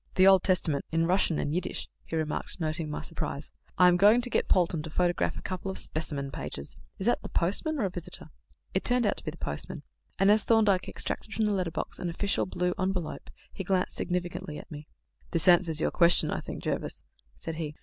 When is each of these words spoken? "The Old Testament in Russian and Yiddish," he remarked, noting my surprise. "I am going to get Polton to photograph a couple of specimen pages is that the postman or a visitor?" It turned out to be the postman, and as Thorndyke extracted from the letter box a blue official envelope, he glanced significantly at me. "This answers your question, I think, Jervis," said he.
"The 0.15 0.25
Old 0.25 0.43
Testament 0.43 0.83
in 0.89 1.05
Russian 1.05 1.37
and 1.37 1.53
Yiddish," 1.53 1.87
he 2.05 2.15
remarked, 2.15 2.59
noting 2.59 2.89
my 2.89 3.03
surprise. 3.03 3.51
"I 3.77 3.87
am 3.87 3.97
going 3.97 4.19
to 4.21 4.31
get 4.31 4.47
Polton 4.47 4.81
to 4.81 4.89
photograph 4.89 5.37
a 5.37 5.43
couple 5.43 5.69
of 5.69 5.77
specimen 5.77 6.31
pages 6.31 6.75
is 6.97 7.05
that 7.05 7.21
the 7.21 7.29
postman 7.29 7.77
or 7.77 7.85
a 7.85 7.91
visitor?" 7.91 8.31
It 8.73 8.83
turned 8.83 9.05
out 9.05 9.17
to 9.17 9.23
be 9.23 9.29
the 9.29 9.37
postman, 9.37 9.83
and 10.17 10.31
as 10.31 10.43
Thorndyke 10.43 10.87
extracted 10.89 11.33
from 11.35 11.45
the 11.45 11.53
letter 11.53 11.69
box 11.69 11.99
a 11.99 12.01
blue 12.03 12.09
official 12.09 12.49
envelope, 12.79 13.29
he 13.53 13.63
glanced 13.63 13.95
significantly 13.95 14.57
at 14.57 14.71
me. 14.71 14.87
"This 15.29 15.47
answers 15.47 15.79
your 15.79 15.91
question, 15.91 16.31
I 16.31 16.39
think, 16.39 16.63
Jervis," 16.63 17.03
said 17.35 17.57
he. 17.57 17.75